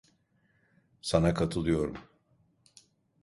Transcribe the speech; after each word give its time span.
Sana 1.01 1.33
katılıyorum. 1.33 1.97